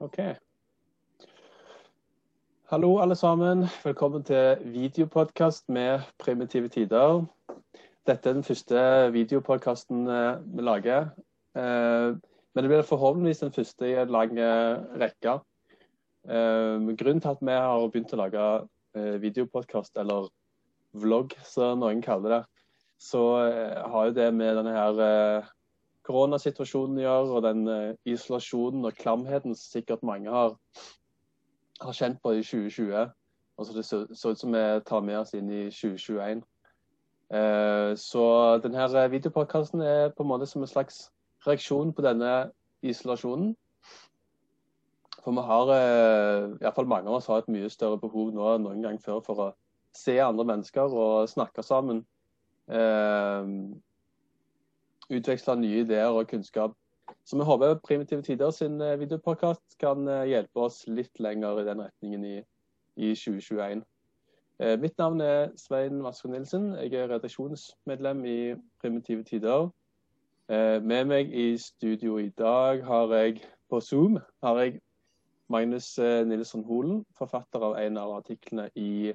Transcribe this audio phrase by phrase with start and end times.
[0.00, 0.18] OK.
[2.72, 3.66] Hallo, alle sammen.
[3.84, 7.24] Velkommen til videopodkast med Primitive tider.
[8.06, 8.80] Dette er den første
[9.12, 11.10] videopodkasten eh, vi lager.
[11.54, 12.16] Eh,
[12.54, 15.38] men det blir forhåpentligvis den første i en lang eh, rekke.
[16.24, 18.42] Grunnen til at vi har begynt å lage
[18.94, 20.28] videopodkast, eller
[20.94, 22.42] vlogg, som noen kaller det,
[23.02, 23.22] så
[23.90, 25.00] har jo det med denne her
[26.06, 30.56] koronasituasjonen gjør, og den uh, isolasjonen og klamheten som sikkert mange har,
[31.80, 33.10] har kjent på i 2020.
[33.58, 36.42] Altså det så, så ut som vi tar med oss inn i 2021.
[37.32, 38.24] Uh, eh, så
[38.64, 41.06] denne videopodkasten er på en måte som en slags
[41.46, 42.50] reaksjon på denne
[42.82, 43.54] isolasjonen.
[45.22, 48.34] For vi har, uh, i hvert fall mange av oss har et mye større behov
[48.34, 49.52] nå enn noen gang før for å
[49.94, 52.02] se andre mennesker og snakke sammen.
[52.66, 53.70] Uh,
[55.12, 56.76] utveksle nye ideer og kunnskap.
[57.24, 61.66] Så vi håper Primitive Tider sin eh, videopodkast kan eh, hjelpe oss litt lenger i
[61.66, 62.36] den retningen i,
[62.96, 63.82] i 2021.
[64.58, 66.72] Eh, mitt navn er Svein Vasko Nilsen.
[66.80, 68.38] Jeg er redaksjonsmedlem i
[68.80, 69.70] Primitive Tider.
[70.52, 73.38] Med meg i studio i dag har jeg
[73.70, 74.80] på Zoom har jeg
[75.48, 75.94] Magnus
[76.26, 79.14] Nilsson Holen, forfatter av en av artiklene i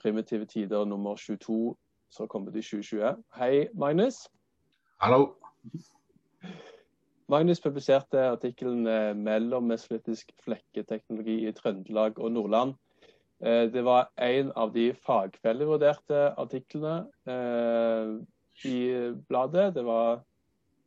[0.00, 1.74] Primitive Tider nummer 22
[2.14, 3.20] som kommer til 2020.
[3.36, 4.22] Hei, Magnus.
[5.02, 5.34] Hallo.
[7.26, 12.76] Magnus publiserte artikkelen eh, 'Mellommesolittisk flekketeknologi i Trøndelag og Nordland'.
[13.42, 16.94] Eh, det var en av de fagfellevurderte artiklene
[17.26, 18.14] eh,
[18.70, 18.78] i
[19.26, 19.74] bladet.
[19.74, 20.22] Det var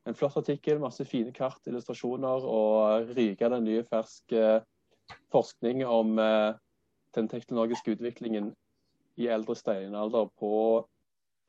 [0.08, 4.32] en flott artikkel, masse fine kart, illustrasjoner og rykende ny, fersk
[5.32, 6.16] forskning om
[7.16, 8.54] den teknologiske utviklingen
[9.18, 10.56] i eldre steinalder på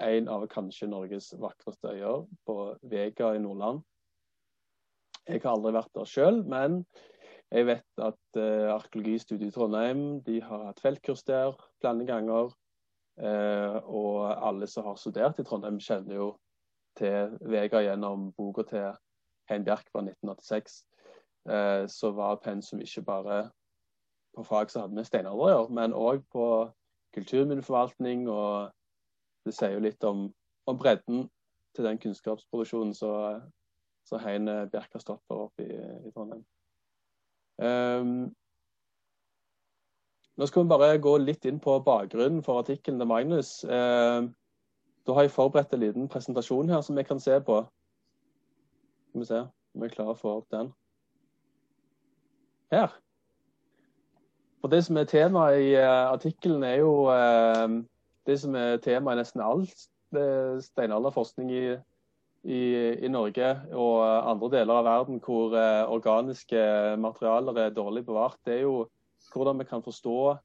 [0.03, 3.83] en av kanskje Norges vakreste øyer, på Vega i Nordland.
[5.27, 6.83] Jeg har aldri vært der sjøl, men
[7.51, 12.53] jeg vet at uh, arkeologistudiet i Trondheim de har hatt feltkurs der flere ganger.
[13.17, 16.29] Uh, og alle som har studert i Trondheim, kjenner jo
[16.99, 18.91] til Vega gjennom boka til
[19.51, 20.83] Hein Bjerk fra 1986.
[21.49, 23.45] Uh, så var pensum ikke bare
[24.37, 26.47] på fag som hadde med steinalder å gjøre, men òg på
[27.17, 28.76] kulturminneforvaltning og
[29.47, 30.27] det sier jo litt om,
[30.67, 31.27] om bredden
[31.77, 35.77] til den kunnskapsproduksjonen som Heine Bjerk har stått for oppe i,
[36.09, 36.43] i Trondheim.
[37.57, 38.11] Um,
[40.37, 43.53] nå skal vi bare gå litt inn på bakgrunnen for artikkelen til Magnus.
[43.65, 44.29] Uh,
[45.07, 47.63] da har jeg forberedt en liten presentasjon her som vi kan se på.
[49.09, 49.43] Skal vi se
[49.77, 50.73] om vi klarer å få opp den.
[52.73, 52.91] Her.
[54.61, 57.77] For Det som er temaet i uh, artikkelen, er jo uh,
[58.27, 59.67] det som er tema i nesten all
[60.63, 61.63] steinalderforskning i,
[62.47, 62.61] i,
[63.03, 66.61] i, Norge og andre deler av verden hvor eh, organiske
[67.03, 68.87] materialer er dårlig bevart, det er jo
[69.35, 70.37] hvordan vi kan forstå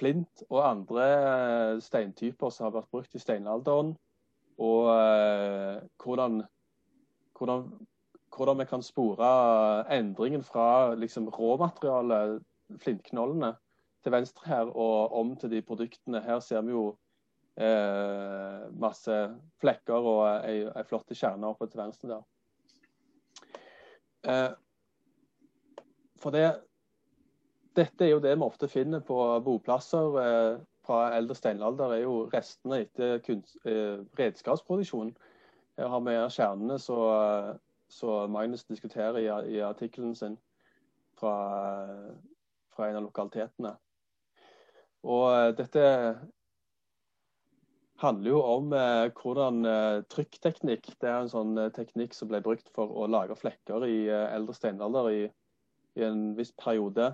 [0.00, 3.94] flint og andre eh, steintyper som har vært brukt i steinalderen.
[4.60, 6.42] Og eh, hvordan,
[7.38, 7.64] hvordan,
[8.36, 9.30] hvordan, vi kan spore
[9.94, 12.40] endringen fra liksom, råmaterialet,
[12.80, 13.54] flintknollene,
[14.04, 16.22] til venstre her og om til de produktene.
[16.24, 16.84] Her ser vi jo
[17.60, 19.16] eh, masse
[19.60, 22.26] flekker og ei, ei flotte kjerne oppe til venstre der.
[24.28, 24.50] Eh,
[26.20, 26.48] for det,
[27.76, 32.28] dette er jo det vi ofte finner på boplasser eh, fra eldre steinalder, er jo
[32.32, 35.14] restene etter kunst, eh, redskapsproduksjon.
[35.78, 40.36] Her har vi kjernene som Magnus diskuterer i, i artikkelen sin
[41.16, 41.36] fra,
[42.74, 43.72] fra en av lokalitetene.
[45.08, 45.84] Og eh, dette
[48.00, 52.40] handler jo om eh, hvordan eh, trykkteknikk Det er en sånn eh, teknikk som ble
[52.44, 55.20] brukt for å lage flekker i eh, eldre steinalder i,
[55.98, 57.12] i, en viss periode.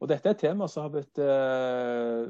[0.00, 2.26] Og dette er et tema som har blitt eh,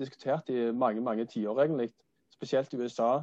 [0.00, 1.90] diskutert i mange mange tiår, egentlig.
[2.32, 3.20] Spesielt i USA,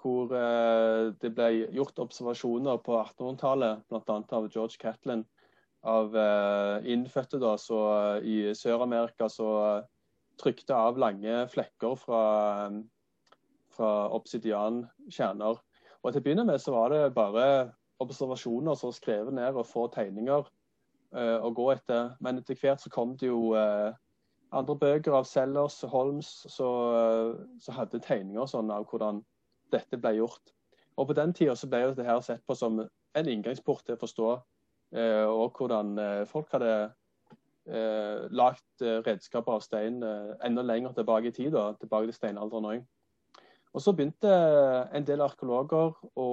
[0.00, 4.16] hvor det ble gjort observasjoner på 1800-tallet, bl.a.
[4.36, 5.22] av George Catlin,
[5.88, 6.12] av
[6.84, 7.78] innfødte da, så
[8.20, 9.48] i Sør-Amerika så
[10.40, 12.24] trykte av lange flekker fra,
[13.74, 15.60] fra obsidiankjerner.
[16.04, 17.72] Og Til å begynne med så var det bare
[18.02, 20.48] observasjoner som var skrevet ned og få tegninger
[21.16, 22.12] uh, å gå etter.
[22.20, 23.94] Men etter hvert så kom det jo uh,
[24.54, 29.22] andre bøker av Sellers, og Holmes, som hadde tegninger sånn av hvordan
[29.72, 30.52] dette ble gjort.
[30.98, 34.28] Og På den tida ble det her sett på som en inngangsport til å forstå
[34.34, 35.96] uh, og hvordan
[36.30, 36.74] folk hadde
[37.68, 42.18] eh, lagt eh, redskaper av stein eh, enda lenger tilbake i tid, da, tilbake til
[42.18, 42.84] steinalderen òg.
[43.74, 44.30] Og Så begynte
[44.94, 46.28] en del arkeologer å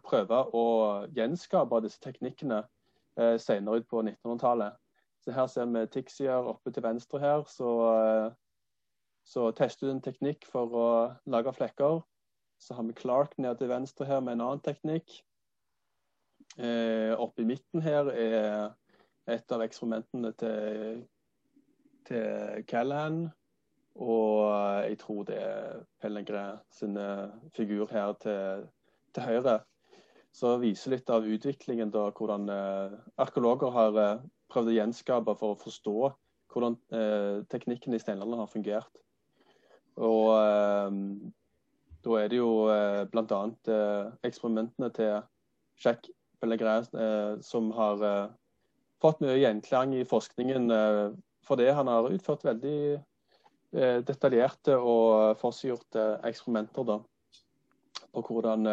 [0.00, 0.66] prøve å
[1.12, 2.62] gjenskape disse teknikkene
[3.20, 4.78] eh, senere ut på 1900-tallet.
[5.20, 7.44] Så Her ser vi Tixier oppe til venstre her.
[7.52, 8.30] Så, eh,
[9.28, 10.88] så tester du en teknikk for å
[11.28, 12.00] lage flekker.
[12.60, 15.20] Så har vi Clark nede til venstre her med en annen teknikk.
[16.56, 18.72] Eh, oppe i midten her er
[19.28, 21.02] et av eksperimentene til,
[22.08, 23.24] til Callahan.
[24.00, 24.46] Og
[24.86, 26.96] jeg tror det er Pellegrin sin
[27.56, 28.68] figur her til,
[29.14, 29.58] til høyre.
[30.32, 34.22] Så viser litt av utviklingen, da, hvordan eh, arkeologer har eh,
[34.52, 35.96] prøvd å gjenskape for å forstå
[36.50, 39.02] hvordan eh, teknikken i steinalderen har fungert.
[39.98, 41.00] Og eh,
[42.06, 43.40] da er det jo eh, bl.a.
[43.74, 45.18] Eh, eksperimentene til
[45.82, 48.30] Jacques Pellegrin eh, som har eh,
[49.00, 51.18] fått mye gjenklang i forskningen for
[51.50, 56.98] fordi han har utført veldig eh, detaljerte og forseggjorte eksperimenter da,
[58.14, 58.68] på hvordan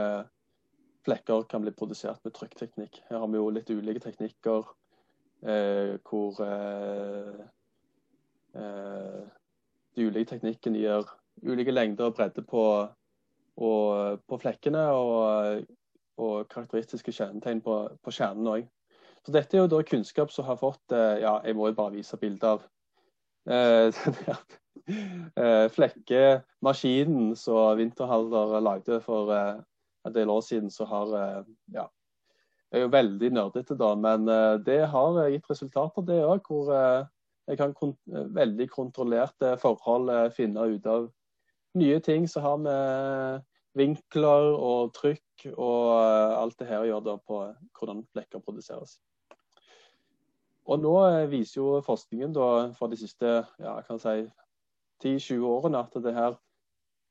[1.07, 2.99] flekker kan bli produsert med trykkteknikk.
[3.09, 4.67] Her har vi jo litt ulike teknikker
[6.09, 6.39] hvor
[9.97, 11.09] de ulike teknikkene gir
[11.43, 12.63] ulike lengder og bredde på,
[13.57, 14.83] og, på flekkene.
[14.93, 15.63] Og,
[16.17, 18.67] og, karakteristiske kjennetegn på, på kjernen òg.
[19.27, 21.97] Så dette er jo da kunnskap som har fått eh, Ja, jeg må jo bare
[21.97, 22.61] vise bilde av
[23.51, 23.97] eh,
[25.43, 31.11] eh, flekkemaskinen som Winterhalder lagde for en del år siden, så har
[31.75, 31.89] Ja.
[32.71, 34.25] Jeg er jo veldig nerdete, da, men
[34.63, 36.47] det har gitt resultater, det òg.
[36.47, 36.71] Hvor
[37.47, 37.99] jeg kan kont
[38.35, 41.07] veldig kontrollerte forhold finne ut av
[41.79, 43.45] nye ting som har med
[43.79, 47.39] vinkler og trykk og alt det her å gjøre på
[47.79, 48.97] hvordan flekker produseres.
[50.67, 54.19] Og nå eh, viser jo forskningen da, for de siste ja, si,
[55.03, 56.35] 10-20 årene at det her,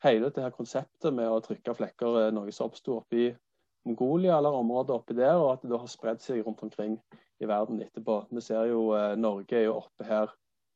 [0.04, 3.30] hele dette konseptet med å trykke flekker er noe som oppsto oppi
[3.86, 6.96] Mongolia eller området oppi der, og at det da har spredd seg rundt omkring
[7.40, 8.24] i verden etterpå.
[8.34, 10.32] Vi ser jo eh, Norge er jo oppe her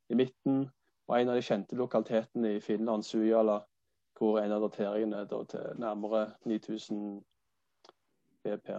[0.09, 0.63] i midten,
[1.09, 3.59] og en av de kjente lokalitetene i Finland, Sujala,
[4.17, 7.19] hvor en av dateringene er til nærmere 9000
[8.45, 8.71] BP.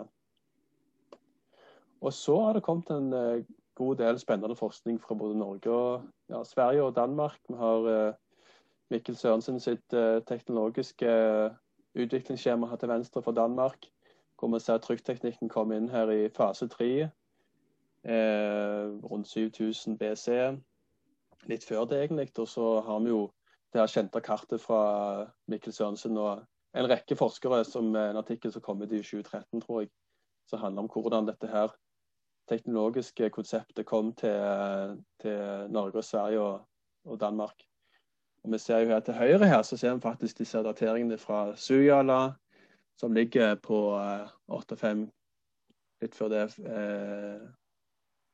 [2.02, 3.44] Og så har det kommet en eh,
[3.74, 7.38] god del spennende forskning fra både Norge og ja, Sverige og Danmark.
[7.48, 8.14] Vi har uh,
[8.90, 11.56] Mikkel Sørensen sitt uh, teknologiske uh,
[11.94, 13.86] utviklingsskjema her til venstre for Danmark.
[14.38, 17.10] Hvor vi ser trykkteknikken komme inn her i fase tre.
[18.04, 20.58] rundt 7000 BC.
[21.46, 22.32] Litt før det, egentlig.
[22.38, 23.30] Og så har vi jo
[23.72, 26.42] det her kjente kartet fra Mikkel Sørensen og
[26.74, 29.90] en rekke forskere som en artikkel som kom ut i 2013, tror jeg.
[30.50, 31.70] Som handler om hvordan dette her
[32.52, 36.68] teknologiske konseptet kom til, til Norge, og Sverige og,
[37.04, 37.64] og, Danmark.
[38.44, 41.56] Og vi ser jo her Til høyre her så ser vi faktisk disse dateringene fra
[41.56, 42.32] Sujala,
[43.00, 45.06] som ligger på uh, 8-5,
[46.02, 47.42] litt før det eh,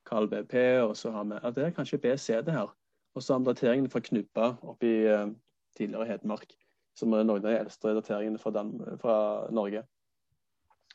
[0.09, 0.55] Karl BP.
[0.89, 2.73] Og så har vi ja, Det er kanskje BC, det her.
[3.15, 5.29] Og så har vi dateringene fra Knubba oppe i uh,
[5.77, 6.57] tidligere Hedmark,
[6.97, 8.65] som er noen av de eldste dateringene fra,
[9.01, 9.17] fra
[9.53, 9.85] Norge.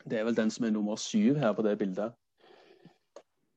[0.09, 2.11] Det er vel den som er nummer syv her på det bildet.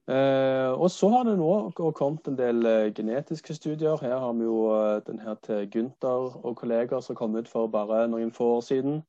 [0.07, 3.99] Eh, og så har det nå kommet en del eh, genetiske studier.
[3.99, 7.67] Her har vi jo eh, den her til Gunther og kolleger som kom ut for
[7.67, 9.03] bare noen få år siden.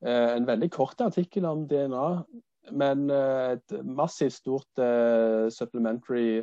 [0.00, 2.22] En veldig kort artikkel om DNA,
[2.72, 4.80] men et massivt stort
[5.52, 6.40] supplementary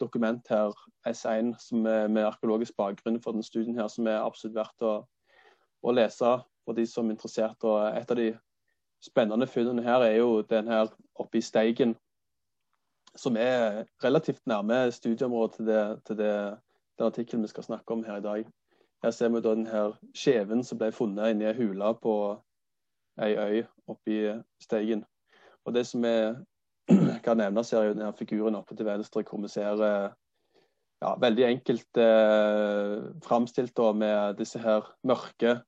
[0.00, 0.72] dokument her,
[1.04, 4.94] S1, som er med arkeologisk bakgrunn for den studien her, som er absolutt verdt å,
[5.84, 7.68] å lese for de som er interessert.
[7.68, 8.30] Og et av de
[9.04, 10.88] spennende funnene her er jo den her
[11.20, 11.98] oppe i Steigen
[13.16, 16.32] som er relativt nærme studieområdet til, det, til det,
[16.98, 18.46] den artikkelen vi skal snakke om her i dag.
[19.04, 22.14] Her ser vi da her skjeven som ble funnet inni ei hule på
[23.22, 24.20] ei øy oppi
[24.62, 25.04] Steigen.
[25.64, 29.48] Og Det som jeg kan nevnes, er jo denne figuren oppe til venstre, hvor vi
[29.50, 30.10] ser eh,
[31.02, 35.60] ja, veldig enkelt eh, framstilt med disse her mørke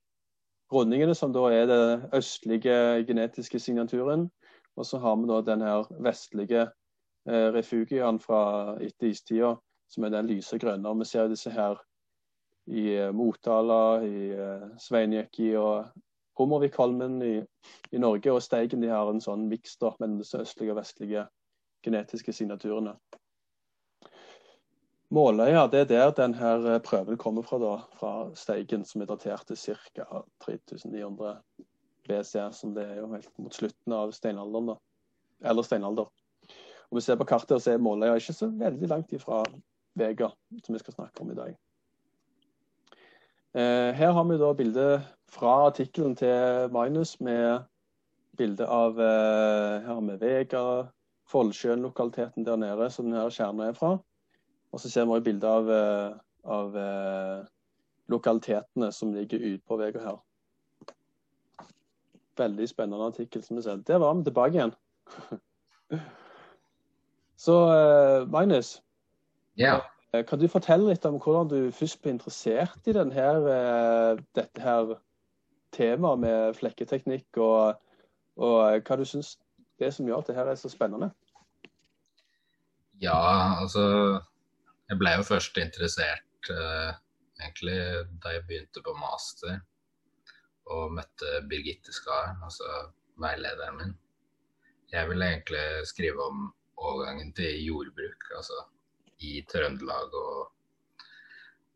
[0.73, 4.31] rundingene, som da er den østlige genetiske signaturen.
[4.77, 6.69] Og så har vi da den her vestlige
[7.29, 8.41] eh, refugiene fra
[8.81, 9.55] etter istida,
[9.89, 10.97] som er den lyse grønne.
[11.01, 11.79] Vi ser disse her
[12.69, 15.89] i eh, Motala, i eh, Sveinjekki og
[16.39, 17.37] Hummervikholmen i,
[17.93, 18.33] i, Norge.
[18.33, 21.27] Og Steigen de har en sånn miks mellom disse østlige og vestlige
[21.85, 22.95] genetiske signaturene.
[25.15, 29.57] Måløya det er der denne prøven kommer fra, da, fra Steigen, som er datert til
[29.57, 30.23] ca.
[30.45, 31.39] 3900
[32.09, 34.75] BC, som det er jo helt mot slutten av steinalderen.
[34.75, 34.77] da,
[35.49, 36.13] Eller steinalder.
[36.89, 39.43] Om vi ser på kartet, så ser Måløya ikke så veldig langt ifra
[39.99, 40.31] Vega,
[40.65, 41.57] som vi skal snakke om i dag.
[43.59, 47.67] Eh, her har vi da bildet fra artikkelen til Magnus med
[48.39, 50.63] bilde av eh, Her har vi Vega,
[51.29, 53.99] Follsjøen-lokaliteten der nede som denne kjernen er fra.
[54.73, 56.15] Og så ser vi også bilde av, eh,
[56.45, 57.43] av eh,
[58.09, 60.23] lokalitetene som ligger ute på Vega her.
[62.39, 63.43] Veldig spennende artikkel.
[63.43, 63.77] som vi ser.
[63.77, 64.75] Der var vi tilbake igjen.
[67.39, 68.79] så eh, Magnus,
[69.59, 69.81] Ja.
[70.13, 74.63] eh, kan du fortelle litt om hvordan du først ble interessert i denne, eh, dette
[74.65, 74.97] her
[75.77, 77.79] temaet med flekketeknikk, og,
[78.41, 79.37] og hva du syns
[79.79, 81.13] det som gjør at det her er så spennende?
[83.01, 84.21] Ja, altså
[84.89, 86.95] Jeg ble jo først interessert eh,
[87.39, 87.77] egentlig
[88.25, 89.61] da jeg begynte på master
[90.69, 92.65] og møtte Birgitte Skar, altså
[93.21, 93.93] veilederen min.
[94.93, 98.63] Jeg ville egentlig skrive om overgangen til jordbruk, altså
[99.27, 100.55] i Trøndelag og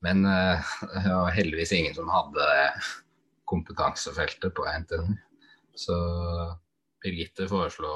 [0.02, 0.70] Men eh,
[1.04, 2.46] det var heldigvis ingen som hadde
[3.46, 5.14] kompetansefeltet på NTNU.
[5.78, 5.96] Så
[7.02, 7.90] Birgitte foreslo,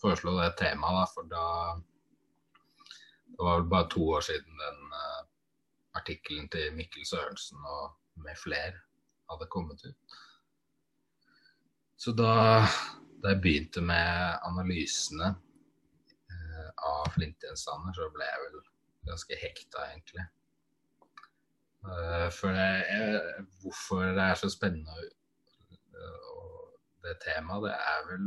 [0.00, 1.44] foreslo det temaet, da, for da
[3.28, 5.20] Det var vel bare to år siden den uh,
[6.00, 7.92] artikkelen til Mikkel Sørensen og
[8.24, 8.74] med flere
[9.30, 10.16] hadde kommet ut.
[11.96, 12.64] Så da,
[13.22, 15.47] da jeg begynte med analysene uh,
[16.86, 18.58] av flintgjenstander, så ble jeg vel
[19.08, 20.26] ganske hekta, egentlig.
[21.86, 23.18] Uh, for det er,
[23.62, 26.72] hvorfor det er så spennende og
[27.06, 28.24] det temaet, det er vel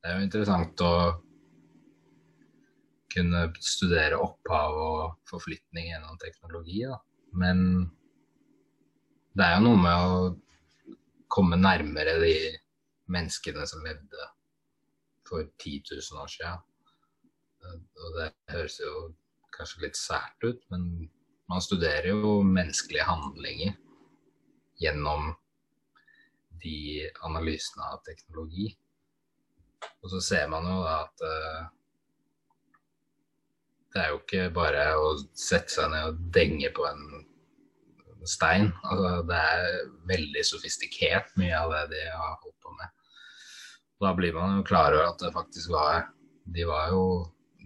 [0.00, 0.94] Det er jo interessant å
[3.12, 6.96] kunne studere opphav og forflytning gjennom teknologi, da.
[7.36, 7.58] Men
[9.36, 10.22] det er jo noe med å
[11.30, 12.34] komme nærmere de
[13.12, 14.30] menneskene som levde
[15.28, 16.64] for 10 000 år siden.
[17.68, 18.92] Og det høres jo
[19.54, 21.10] kanskje litt sært ut, men
[21.50, 23.74] man studerer jo menneskelige handlinger
[24.80, 25.32] gjennom
[26.62, 28.70] de analysene av teknologi.
[30.00, 31.60] Og så ser man jo da at uh,
[33.90, 37.04] det er jo ikke bare å sette seg ned og denge på en
[38.28, 38.70] stein.
[38.84, 42.92] Altså, det er veldig sofistikert, mye av det de har holdt på med.
[44.00, 46.06] Da blir man jo klar over at det faktisk var
[46.50, 47.02] De var jo,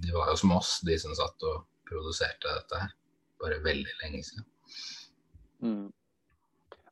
[0.03, 2.95] de var jo som oss, de som satt og produserte dette her.
[3.43, 4.47] Bare veldig lenge siden.
[5.65, 5.93] Mm.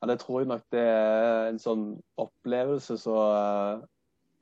[0.00, 1.86] Ja, det tror jeg nok det er en sånn
[2.20, 3.16] opplevelse så,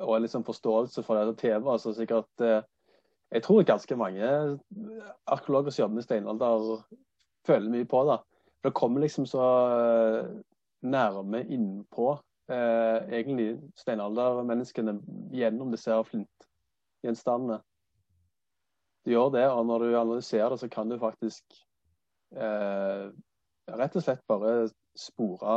[0.00, 1.82] og en liksom forståelse for dette temaet.
[1.82, 2.46] Så sikkert
[3.30, 4.26] Jeg tror ganske mange
[5.30, 6.80] arkeologer som jobber med steinalder,
[7.46, 8.16] føler mye på det.
[8.64, 9.44] Det kommer liksom så
[10.82, 12.10] nærme innpå
[12.50, 14.96] eh, egentlig steinaldermenneskene
[15.36, 17.60] gjennom disse flintgjenstandene.
[19.04, 21.44] Du gjør det, og når du analyserer det, så kan du faktisk
[22.36, 23.06] eh,
[23.70, 25.56] rett og slett bare spore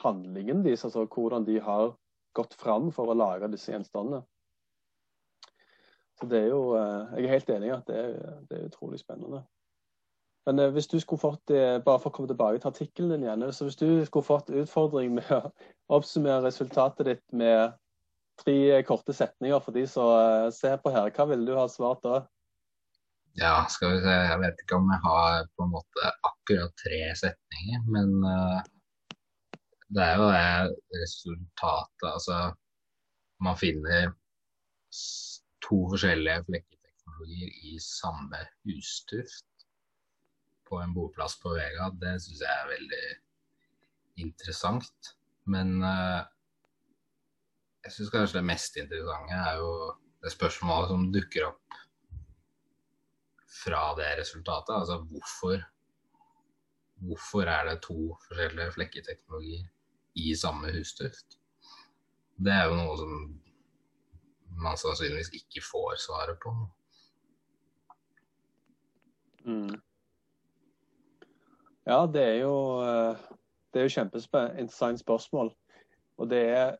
[0.00, 1.94] handlingen deres, altså hvordan de har
[2.36, 4.22] gått fram for å lage disse gjenstandene.
[6.20, 9.00] Så det er jo, Jeg er helt enig i at det er, det er utrolig
[9.00, 9.40] spennende.
[10.46, 11.52] Men hvis du skulle fått,
[11.84, 15.14] bare for å komme tilbake til artikkelen din igjen, så hvis du skulle fått utfordring
[15.16, 15.40] med å
[15.96, 17.76] oppsummere resultatet ditt med
[18.40, 22.22] tre korte setninger for de som ser på her, hva ville du ha svart da?
[23.38, 24.14] Ja, skal vi se.
[24.26, 28.58] Jeg vet ikke om jeg har på en måte akkurat tre setninger, men uh,
[29.90, 32.38] det er jo det resultatet Altså,
[33.40, 34.10] man finner
[35.62, 39.46] to forskjellige flekketeknologier i samme hustuft
[40.68, 41.88] på en boplass på Vega.
[42.02, 43.06] Det syns jeg er veldig
[44.26, 45.14] interessant.
[45.50, 46.26] Men uh,
[47.86, 49.72] jeg syns kanskje det mest interessante er jo
[50.20, 51.79] det spørsmålet som dukker opp
[53.50, 54.74] fra det resultatet.
[54.76, 55.60] Altså hvorfor
[57.00, 59.62] Hvorfor er det to forskjellige flekketeknologier
[60.20, 61.38] i samme hustuft?
[62.36, 63.14] Det er jo noe som
[64.60, 66.52] man sannsynligvis ikke får svaret på.
[69.48, 69.80] Mm.
[71.88, 72.54] Ja, det er jo
[73.72, 75.54] det er jo kjempeinteressant spørsmål.
[76.20, 76.76] Og det er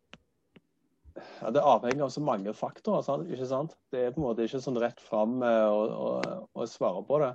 [1.16, 3.04] ja, det avhenger av så mange faktorer.
[3.06, 3.28] Sant?
[3.30, 3.76] ikke sant?
[3.92, 6.10] Det er på en måte ikke sånn rett fram å, å,
[6.54, 7.34] å svare på det.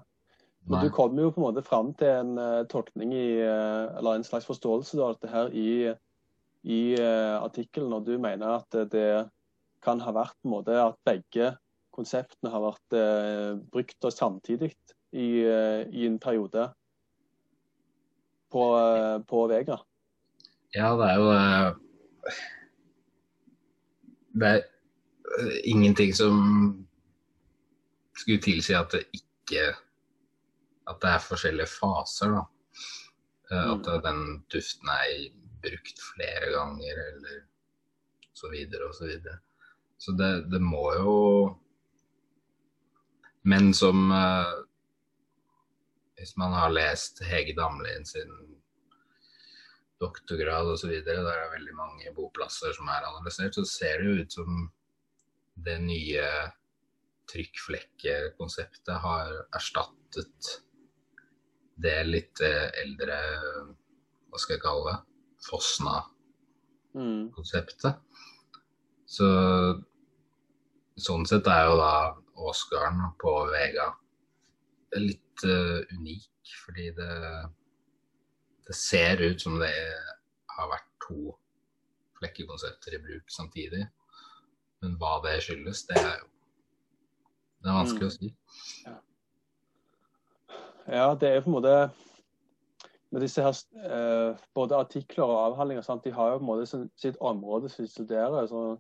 [0.66, 4.18] Men du kommer jo på en måte fram til en uh, tolkning i, uh, eller
[4.18, 5.94] en slags forståelse av dette her i,
[6.66, 7.94] i uh, artikkelen.
[7.94, 9.28] Og du mener at det
[9.86, 11.52] kan ha vært på en måte at begge
[11.96, 12.96] konseptene har vært
[13.72, 14.74] brukt og samtidig
[15.16, 16.66] i, i, en periode
[18.52, 18.64] på,
[19.30, 19.78] på Vega.
[20.76, 21.30] Ja, det er jo
[24.36, 24.62] Det er
[25.64, 26.36] ingenting som
[28.16, 29.72] skulle tilsi at det ikke
[30.90, 32.36] at det er forskjellige faser.
[32.36, 32.44] da.
[33.56, 34.22] At den
[34.54, 35.30] duften er
[35.66, 37.44] brukt flere ganger, eller
[38.34, 39.40] så videre og så videre.
[39.98, 41.14] Så det, det må jo
[43.44, 44.66] Men som uh,
[46.18, 48.32] Hvis man har lest Hege Damlin sin
[50.02, 54.16] doktorgrad osv., der er det veldig mange boplasser som er analysert, så ser det jo
[54.22, 54.50] ut som
[55.66, 56.28] det nye
[57.32, 60.42] trykkflekkekonseptet har erstattet
[61.82, 63.18] det litt eh, eldre
[64.30, 65.00] Hva skal jeg kalle det?
[65.46, 67.96] Fosna-konseptet.
[67.96, 68.02] Mm.
[69.16, 69.28] Så
[70.96, 71.94] sånn sett er jo da
[72.46, 73.88] Åsgarden på Vega
[75.00, 77.14] litt uh, unik, fordi det
[78.68, 79.74] det ser ut som det
[80.56, 81.36] har vært to
[82.20, 83.84] flekkekonsepter i bruk samtidig.
[84.82, 86.32] Men hva det skyldes, det er jo
[87.66, 88.10] det er vanskelig mm.
[88.10, 88.28] å si.
[88.86, 88.96] Ja.
[90.94, 91.06] ja.
[91.18, 91.78] det er på en måte
[93.16, 93.58] med disse her,
[93.90, 96.04] eh, Både artikler og avhandlinger sant?
[96.06, 98.46] de har jo på en måte sitt område som de studerer.
[98.52, 98.78] så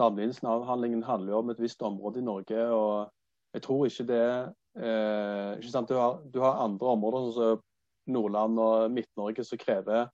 [0.00, 2.66] Damlinsen-avhandlingen handler jo om et visst område i Norge.
[2.66, 3.12] og
[3.54, 4.28] Jeg tror ikke det
[4.76, 5.88] eh, ikke sant?
[5.88, 7.64] Du, har, du har andre områder sånn som
[8.12, 10.08] Nordland og Midt-Norge som krever,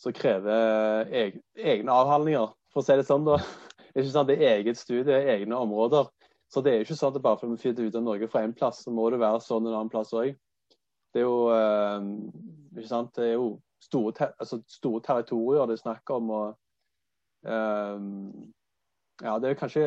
[0.00, 3.26] som krever egne avhandlinger, for å si det sånn.
[3.28, 3.40] da.
[3.90, 6.06] Det er ikke sant, det er eget studie, egne områder.
[6.50, 8.54] Så det er ikke sånn at bare fordi vi flytter ut av Norge fra én
[8.54, 10.32] plass, så må det være sånn en annen plass òg.
[11.10, 12.06] Det er jo eh,
[12.76, 13.50] ikke sant, det er jo
[13.82, 16.30] store, ter altså, store territorier det er snakk om.
[16.30, 18.08] og eh,
[19.26, 19.86] ja, det er kanskje,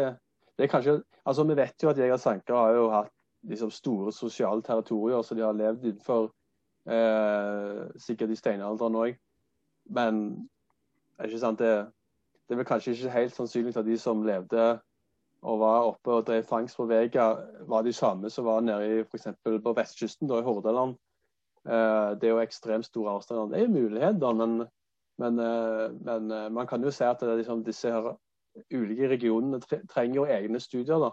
[0.58, 3.12] det er kanskje altså Vi vet jo at Jeger Sanker har jo hatt
[3.48, 6.32] liksom, store sosiale territorier som de har levd innenfor
[6.84, 9.20] Eh, sikkert i steinalderen òg.
[9.96, 10.24] Men
[11.24, 11.88] ikke sant, det,
[12.48, 14.66] det er vel kanskje ikke helt sannsynlig at de som levde
[15.44, 17.34] og var oppe og drev fangst på Vega,
[17.68, 19.28] var de samme som var nede i f.eks.
[19.44, 20.96] på vestkysten, da, i Hordaland.
[21.68, 23.52] Eh, det er jo ekstremt store avstander.
[23.52, 24.54] Det er jo muligheter, men,
[25.20, 28.14] men, eh, men eh, man kan jo se at det, liksom, disse her
[28.72, 29.60] ulike regionene
[29.92, 31.00] trenger jo egne studier.
[31.00, 31.12] da.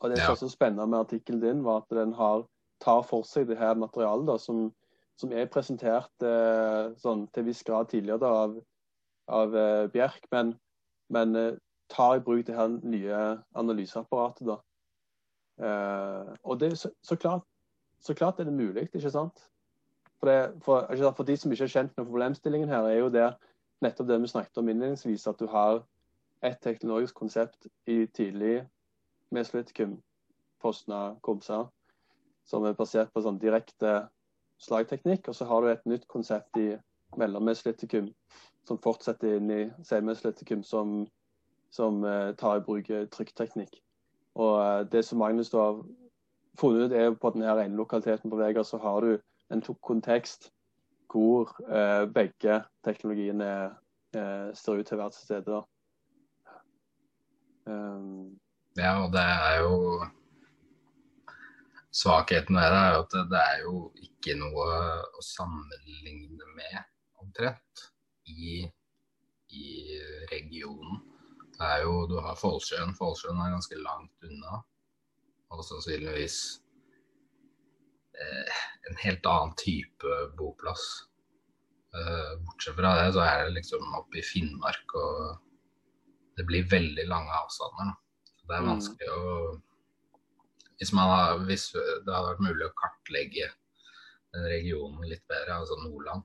[0.00, 0.30] Og Det som ja.
[0.30, 2.46] er så spennende med artikkelen din, var at den har
[2.80, 4.68] tar for seg det her materialet da, som,
[5.20, 8.56] som er presentert eh, sånn, til viss grad tidligere da, av,
[9.40, 10.54] av eh, Bjerk, men,
[11.12, 11.52] men eh,
[11.90, 13.20] tar i bruk det her nye
[13.58, 14.46] analyseapparatet.
[14.48, 14.58] da.
[15.60, 17.46] Eh, og det, så, så, klart,
[18.00, 19.46] så, klart, er det mulig, ikke sant?
[20.20, 23.30] For, det, for, for, de som ikke er kjent med problemstillingen her, er jo det
[23.84, 25.82] nettopp det vi snakket om innledningsvis, at du har
[26.44, 28.62] et teknologisk konsept i tidlig
[29.32, 29.98] mesolitikum,
[30.60, 31.64] Fosna, Komsa,
[32.50, 34.08] som er basert på sånn direkte
[34.60, 35.28] slagteknikk.
[35.30, 36.72] Og så har du et nytt konsept i
[37.18, 38.10] mellommesolitikum
[38.68, 41.04] som fortsetter inn i senmesolitikum, som,
[41.74, 43.80] som uh, tar i bruk eh, trykkteknikk.
[44.38, 45.80] Og uh, det som Magnus da har
[46.60, 49.14] funnet ut, er på denne ene lokaliteten på Vega, så har du
[49.50, 50.50] en kontekst
[51.10, 53.70] hvor uh, begge teknologiene
[54.10, 55.60] ser ut til å være til.
[57.70, 58.40] Um,
[58.74, 60.00] ja, og det er jo
[61.90, 63.76] Svakheten ved det er jo at det er jo
[64.06, 64.66] ikke noe
[65.18, 66.76] å sammenligne med,
[67.22, 67.86] omtrent,
[68.30, 68.60] i,
[69.50, 69.70] i
[70.30, 71.00] regionen.
[71.56, 72.94] Det er jo, Du har Follsjøen.
[72.96, 74.60] Follsjøen er ganske langt unna.
[75.50, 76.36] Og sannsynligvis
[78.14, 80.84] eh, en helt annen type boplass.
[81.90, 85.40] Eh, bortsett fra det, så er det liksom oppe i Finnmark, og
[86.38, 87.90] det blir veldig lange avstander.
[88.30, 88.70] Så det er mm.
[88.70, 89.34] vanskelig å
[90.80, 93.50] hvis, har, hvis, det hadde vært mulig å kartlegge
[94.32, 96.24] den regionen litt bedre, altså Nordland,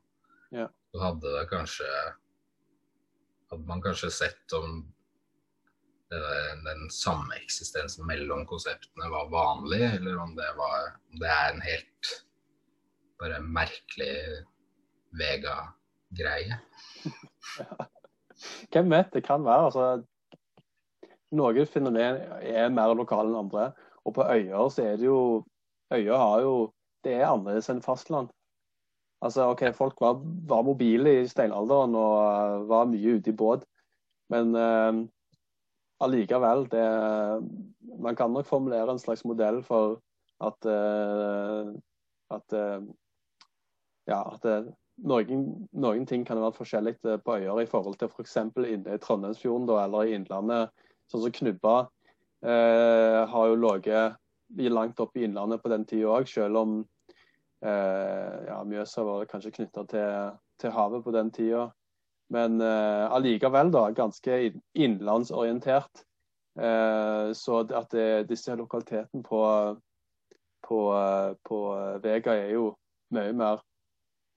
[0.56, 0.70] ja.
[0.94, 1.90] så hadde det kanskje
[3.46, 4.80] Hadde man kanskje sett om
[6.10, 6.22] det,
[6.66, 12.10] den sameksistensen mellom konseptene var vanlig, eller om det, var, om det er en helt
[13.22, 14.16] bare merkelig
[15.16, 16.58] Vega-greie.
[18.74, 19.70] Hvem vet, det kan være.
[19.70, 19.86] altså
[21.36, 23.70] Noen fenomen er mer lokale enn andre.
[24.06, 25.44] Og på øyer så er det jo
[25.94, 28.32] Øyer har jo Det er annerledes enn fastland.
[29.22, 33.68] Altså, ok, Folk var, var mobile i steinalderen og uh, var mye ute i båt.
[34.34, 35.06] Men uh,
[36.02, 36.88] allikevel det,
[38.02, 40.02] Man kan nok formulere en slags modell for
[40.42, 41.70] at, uh,
[42.34, 42.58] at
[44.08, 48.38] ja, at noen, noen, ting kan være forskjellig på øyer i forhold til f.eks.
[48.54, 50.74] For inne i Trondheimsfjorden da, eller i Innlandet.
[51.06, 51.95] Sånn som Knubba Eh,
[52.46, 54.18] har jo ligget
[54.72, 56.76] langt oppe i Innlandet på den tida òg, selv om
[57.66, 61.70] eh, ja, Mjøsa var kanskje knytta til, til, havet på den tida.
[62.34, 64.40] Men eh, allikevel da, ganske
[64.74, 66.06] innenlandsorientert.
[66.60, 69.44] Eh, så at det, disse lokalitetene på,
[70.68, 70.80] på,
[71.46, 71.62] på,
[72.04, 72.74] Vega er jo
[73.14, 73.62] mye mer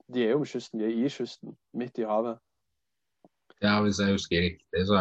[0.09, 2.39] De er jo kysten, de er i kysten, midt i havet.
[3.61, 4.97] Ja, hvis jeg husker riktig, så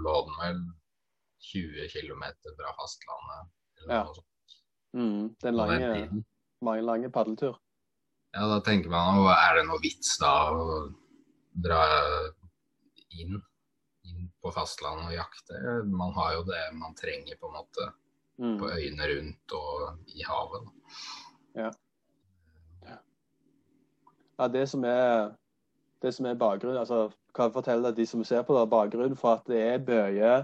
[0.00, 0.60] lå den vel
[1.46, 2.24] 20 km
[2.56, 3.50] fra fastlandet.
[3.88, 4.02] Ja.
[4.96, 6.24] Mm, det er en på den lang, tiden.
[6.64, 7.58] mange lange padletur.
[8.34, 10.78] Ja, da tenker man jo er det noe vits da å
[11.66, 11.82] dra
[13.16, 13.38] inn,
[14.04, 15.60] inn på fastlandet og jakte?
[15.92, 17.92] Man har jo det man trenger på en måte
[18.36, 18.58] Mm.
[18.60, 20.66] på øyene rundt og i havet.
[21.56, 21.70] Ja.
[24.38, 25.30] Ja, det som er,
[26.02, 29.38] det som er bakgrunnen, altså kan jeg fortelle de som ser på det, bakgrunnen for
[29.38, 30.34] at det er mye,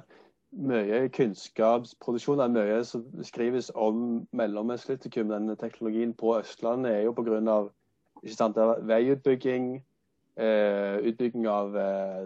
[0.52, 7.14] mye kunnskapsproduksjon, mye som skrives om mellommestlytikum, denne teknologien på Østlandet, er jo
[8.22, 9.84] er veiutbygging,
[10.36, 12.24] eh, utbygging av eh,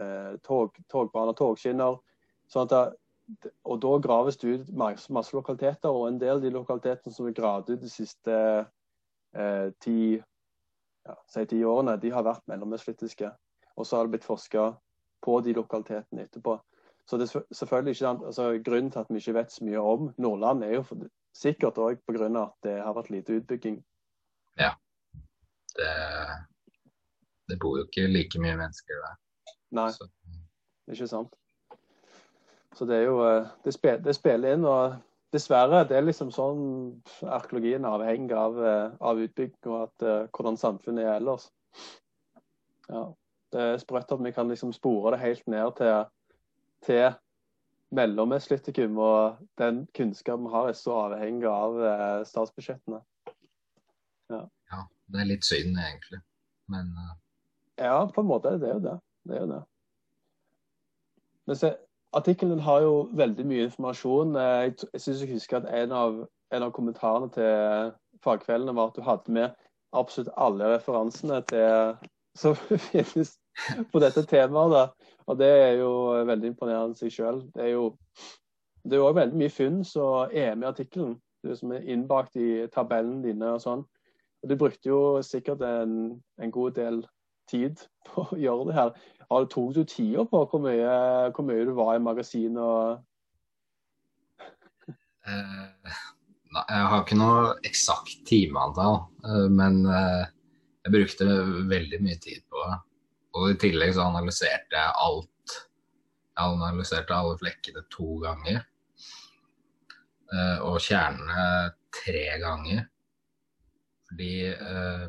[0.00, 1.98] eh, tog, togbaner, togskinner.
[2.48, 2.98] Sånn at
[3.64, 7.26] og da graves det ut masse, masse lokaliteter, og en del av de lokalitetene som
[7.26, 8.34] er gravd ut de siste
[9.34, 10.18] eh, ti,
[11.06, 13.30] ja, si ti årene, de har vært mellomøstflitiske.
[13.76, 14.72] Og så har det blitt forska
[15.22, 16.58] på de lokalitetene etterpå.
[17.08, 20.12] Så det er selvfølgelig ikke altså Grunnen til at vi ikke vet så mye om
[20.18, 22.28] Nordland, er jo for, sikkert òg pga.
[22.42, 23.82] at det har vært lite utbygging.
[25.76, 25.92] Det,
[27.48, 29.16] det bor jo ikke like mye mennesker der.
[29.72, 30.08] Nei, Så,
[30.92, 31.34] ikke sant.
[32.76, 34.98] Så det er jo eh, Det, spil, det spiller inn, og
[35.32, 36.62] dessverre, det er liksom sånn
[37.24, 41.48] arkeologien er avhengig av, eh, av utbygging og at, eh, hvordan samfunnet er ellers.
[42.88, 43.10] Ja.
[43.52, 46.06] Det er sprøtt at vi kan liksom spore det helt ned til,
[46.86, 47.12] til
[47.92, 53.02] mellomestlytikum, og den kunnskapen vi har, er så avhengig av eh, statsbudsjettene.
[54.32, 56.22] ja, det er litt synd egentlig.
[56.72, 57.12] Men uh...
[57.78, 58.98] Ja, på en måte er det jo det.
[59.28, 59.62] Det er jo det.
[61.46, 61.74] Men se,
[62.12, 64.36] artikkelen har jo veldig mye informasjon.
[64.36, 67.92] Eh, Jeg, jeg syns jeg husker at en av, en av kommentarene til
[68.24, 69.50] fagkveldene var at du hadde med
[69.92, 71.96] absolutt alle referansene til,
[72.42, 73.36] som finnes
[73.92, 74.72] på dette temaet.
[74.72, 74.84] da.
[75.30, 75.90] Og det er jo
[76.26, 77.42] veldig imponerende i seg sjøl.
[77.54, 77.84] Det er jo
[78.82, 81.16] det er også veldig mye funn som er med i artikkelen.
[81.58, 83.84] Som er innbakt i tabellene dine og sånn.
[84.42, 85.92] Og Du brukte jo sikkert en,
[86.42, 87.02] en god del
[87.50, 88.90] tid på å gjøre det her.
[89.30, 92.58] Har- Tok du tida på hvor mye, hvor mye du var i magasinet?
[92.58, 92.98] og
[95.30, 95.96] eh,
[96.52, 100.24] nei, jeg har ikke noe eksakt timeantall, eh, men eh,
[100.84, 101.28] jeg brukte
[101.70, 102.78] veldig mye tid på det.
[103.38, 105.56] Og i tillegg så analyserte jeg alt.
[106.32, 108.60] Jeg analyserte alle flekkene to ganger.
[110.32, 112.84] Eh, og kjernene tre ganger.
[114.08, 115.06] Fordi eh,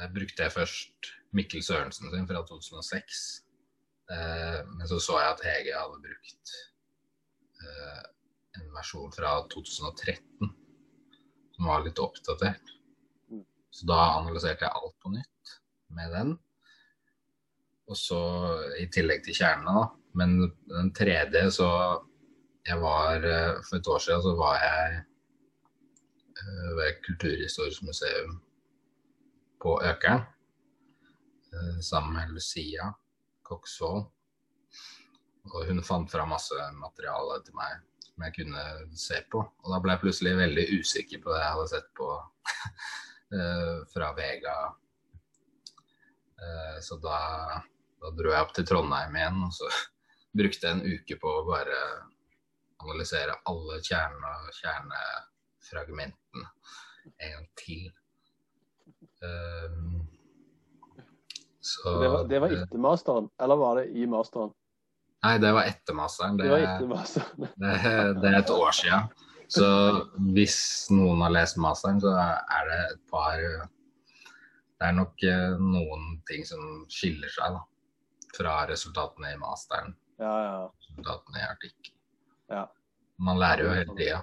[0.00, 0.96] der brukte jeg først
[1.36, 3.44] Mikkel Sørensen sin fra 2006.
[4.10, 6.46] Eh, men så så jeg at Hege hadde brukt
[7.62, 8.02] eh,
[8.58, 10.50] en versjon fra 2013
[11.54, 12.66] som var litt oppdatert.
[13.30, 13.44] Mm.
[13.70, 15.44] Så da analyserte jeg alt på nytt
[15.94, 16.30] med den.
[17.90, 18.20] Og så
[18.78, 19.84] i tillegg til kjernene, da.
[20.18, 20.36] Men
[20.70, 21.68] den tredje så
[22.68, 25.00] jeg var eh, For et år siden så var jeg
[26.40, 28.40] eh, ved Kulturhistorisk museum
[29.62, 30.24] på Økeren
[31.52, 32.90] eh, sammen med Lucia
[33.42, 34.04] Koksvold.
[35.50, 38.64] Og hun fant fram masse materiale til meg som jeg kunne
[38.98, 39.40] se på.
[39.40, 42.10] Og da ble jeg plutselig veldig usikker på det jeg hadde sett på
[43.94, 44.54] fra Vega.
[46.84, 47.16] Så da,
[48.02, 49.70] da dro jeg opp til Trondheim igjen, og så
[50.38, 51.80] brukte jeg en uke på å bare
[52.84, 56.46] analysere alle kjerne, kjernefragmentene
[57.20, 57.90] en gang til.
[59.20, 60.06] Um,
[61.60, 64.52] så Det var, det var etter masteren, eller var det i masteren?
[65.20, 66.38] Nei, det var etter masteren.
[66.38, 67.50] Det Det, var etter masteren.
[67.62, 67.74] det,
[68.22, 69.10] det er et år siden.
[69.50, 69.66] Så
[70.34, 70.56] hvis
[70.94, 73.40] noen har lest masteren, så er det et par
[74.80, 77.58] Det er nok eh, noen ting som skiller seg da,
[78.32, 79.92] fra resultatene i masteren.
[80.22, 80.60] Ja, ja.
[80.80, 81.92] Resultatene i artikkel.
[82.50, 82.66] Ja.
[83.20, 84.20] Man lærer jo hele tida.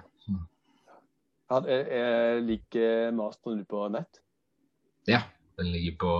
[1.48, 1.60] Ja.
[1.64, 4.20] er, ligger masteren på nett?
[5.08, 5.22] Ja.
[5.58, 6.12] Den ligger på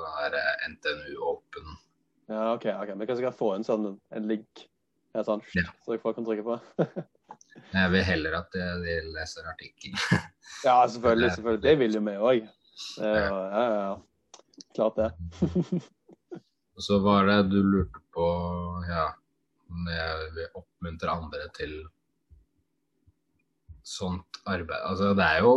[0.00, 1.74] den der eh, NTNU Open.
[2.30, 2.64] Ja, OK.
[2.64, 2.92] ok.
[3.00, 4.66] Vi kan sikkert få en sånn en link,
[5.14, 5.66] ja, sånn, Ja.
[5.84, 6.56] så folk kan trykke på.
[7.74, 9.96] Jeg vil heller at de leser artikkel.
[10.66, 11.32] ja, selvfølgelig.
[11.34, 11.62] selvfølgelig.
[11.66, 12.48] Det vil jo vi òg.
[13.00, 13.94] Ja, ja, ja.
[14.76, 15.10] Klart det.
[16.76, 18.26] Og så var det du lurte på
[18.88, 19.06] ja,
[19.68, 21.72] jeg vil oppmuntre andre til
[23.86, 24.82] sånt arbeid.
[24.82, 25.54] Altså det er jo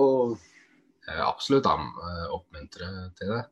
[1.09, 1.95] Jeg vil absolutt an-
[2.35, 3.43] oppmuntre til det,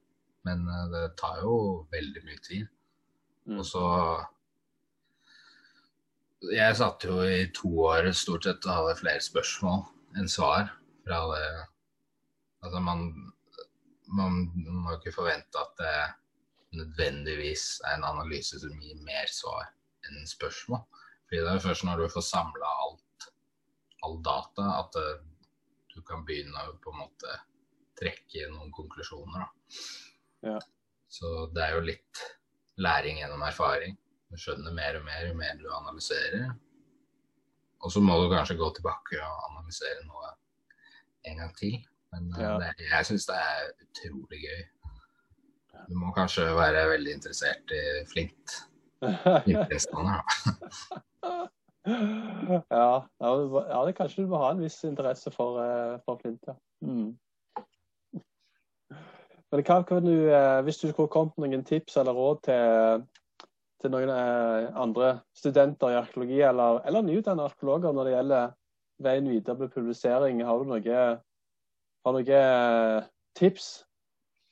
[0.46, 2.68] men eh, det tar jo veldig mye tid.
[3.48, 3.60] Mm.
[3.60, 3.84] Og så
[6.54, 9.82] Jeg satt jo i to år stort sett og hadde flere spørsmål
[10.18, 10.70] enn svar
[11.06, 11.48] fra det
[12.66, 13.32] Altså, man,
[14.10, 14.38] man
[14.84, 19.70] må ikke forvente at det nødvendigvis er en analyse som gir mer svar
[20.30, 20.84] spørsmål.
[21.28, 23.28] Fordi det er først når du får samla alt,
[24.06, 25.08] all data, at det,
[25.96, 27.38] du kan begynne å på en måte
[27.98, 29.48] trekke noen konklusjoner.
[30.46, 30.60] Ja.
[31.10, 32.22] Så det er jo litt
[32.78, 33.98] læring gjennom erfaring.
[34.30, 36.50] Du skjønner mer og mer jo mer du analyserer.
[37.84, 40.32] Og så må du kanskje gå tilbake og analysere noe
[41.28, 41.78] en gang til.
[42.14, 42.56] Men eh, Ja.
[42.62, 44.64] det, jeg syns det er utrolig gøy.
[45.88, 48.56] Du må kanskje være veldig interessert i flint.
[51.88, 56.00] Ja, ja, det var- ja, det kanskje du må ha en viss interesse for, eh,
[56.06, 56.54] for flint, ja.
[56.84, 57.16] Mm.
[59.52, 63.06] Men hva kan du, eh, hvis du skulle kommet noen tips eller råd til,
[63.80, 68.52] til noen eh, andre studenter i arkeologi, eller, eller nyutdannede arkeologer når det gjelder
[69.08, 70.98] veien videre med publisering, har du noe,
[72.06, 72.42] har noe
[73.40, 73.70] tips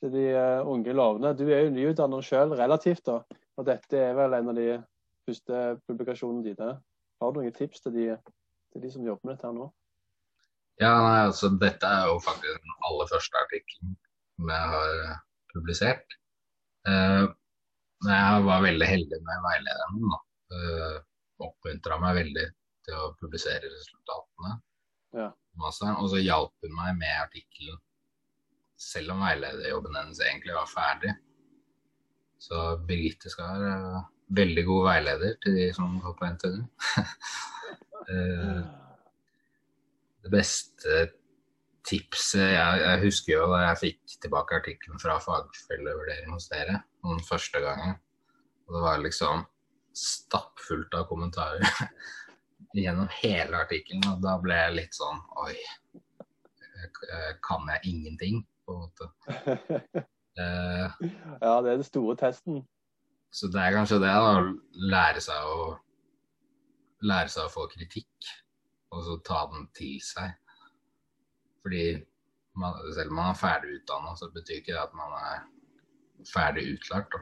[0.00, 0.24] til de
[0.64, 1.34] unge lovende?
[1.36, 3.20] Du er jo nyutdannet selv relativt, da,
[3.56, 4.68] og dette er vel en av de
[5.26, 6.74] første publikasjonene dine.
[7.20, 8.06] Har du noen tips til de,
[8.72, 9.70] til de som jobber med dette her nå?
[10.82, 13.96] Ja, nei, altså dette er jo faktisk den aller første artikkelen
[14.36, 15.18] som jeg har eh,
[15.54, 16.16] publisert.
[16.86, 17.24] Uh,
[18.04, 20.18] jeg var veldig heldig med veilederen min.
[20.52, 20.98] Uh,
[21.46, 22.44] Oppmuntra meg veldig
[22.86, 24.52] til å publisere resultatene.
[25.16, 25.30] Ja.
[25.56, 25.72] Og
[26.12, 27.80] så hjalp hun meg med artikkelen,
[28.80, 31.12] selv om veilederjobben hennes egentlig var ferdig.
[32.38, 36.64] Så Birgitte skal være eh, veldig god veileder til de som går på NTNU.
[40.26, 40.98] Det beste
[41.86, 47.22] tipset jeg, jeg husker jo da jeg fikk tilbake artikkelen fra fagfellevurdering hos dere den
[47.26, 47.94] første gangen.
[48.66, 49.44] Og det var liksom
[49.96, 51.62] stappfullt av kommentarer
[52.82, 54.02] gjennom hele artikkelen.
[54.10, 55.54] Og da ble jeg litt sånn Oi,
[57.46, 58.42] kan jeg ingenting?
[58.66, 60.06] På en måte.
[60.36, 60.96] Eh,
[61.40, 62.64] ja, det er den store testen.
[63.32, 64.34] så det er kanskje det, da.
[64.40, 65.74] Å lære seg å
[67.04, 68.28] lære seg å få kritikk,
[68.94, 70.36] og så ta den til seg.
[71.62, 71.84] Fordi
[72.56, 75.44] man, selv om man er ferdig utdanna, så betyr ikke det at man er
[76.30, 77.18] ferdig utlært.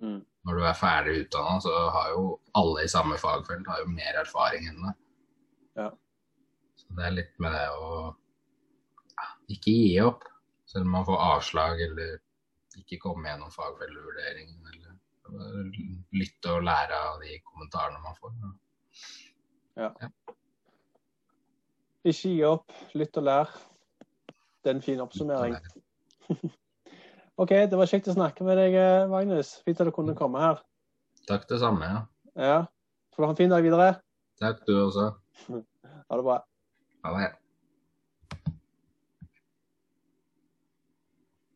[0.00, 0.22] Mm.
[0.46, 2.24] Når du er ferdig utdanna, så har jo
[2.56, 4.96] alle i samme fagfelt har jo mer erfaring enn deg.
[5.82, 5.90] Ja.
[6.78, 10.24] Så det er litt med det å ja, ikke gi opp,
[10.68, 12.18] selv om man får avslag eller
[12.78, 14.60] ikke komme gjennom fagfellevurderingen.
[14.72, 14.92] Eller
[16.16, 18.32] lytte og lære av de kommentarene man får.
[22.08, 23.52] Ikke gi opp, lytt og lær.
[24.62, 25.56] Det er en fin oppsummering.
[27.42, 29.58] OK, det var kjekt å snakke med deg, eh, Magnus.
[29.66, 30.62] Fint at du kunne komme her.
[31.30, 31.86] Takk det samme.
[31.86, 32.00] ja.
[32.38, 32.58] Ja.
[33.14, 33.88] Får du ha en fin dag videre.
[34.42, 35.10] Takk du også.
[36.08, 36.38] Ha det bra.
[37.04, 37.26] Ha det.